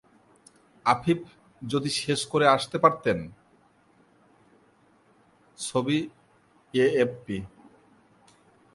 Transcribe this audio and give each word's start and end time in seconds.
আফিফ 0.85 1.21
যদি 1.61 1.89
শেষ 2.01 2.19
করে 2.25 2.45
আসতে 2.47 2.77
পারতেন! 2.79 3.17
ছবি: 5.59 5.97
এএফপি 6.73 7.37